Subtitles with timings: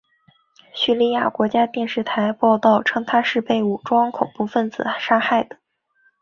[0.73, 5.57] 叙利亚国家电视台报道称他是被武装恐怖分子杀害的。